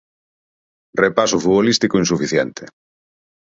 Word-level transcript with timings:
Repaso 1.03 1.37
futbolístico 1.45 1.95
insuficiente. 2.03 2.63